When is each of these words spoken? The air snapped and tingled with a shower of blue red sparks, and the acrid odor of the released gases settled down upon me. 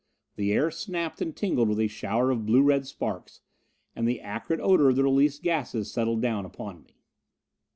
The 0.35 0.51
air 0.51 0.71
snapped 0.71 1.21
and 1.21 1.35
tingled 1.37 1.69
with 1.69 1.79
a 1.79 1.85
shower 1.85 2.31
of 2.31 2.43
blue 2.47 2.63
red 2.63 2.87
sparks, 2.87 3.41
and 3.95 4.07
the 4.07 4.19
acrid 4.19 4.59
odor 4.59 4.89
of 4.89 4.95
the 4.95 5.03
released 5.03 5.43
gases 5.43 5.91
settled 5.91 6.23
down 6.23 6.43
upon 6.43 6.81
me. 6.81 6.97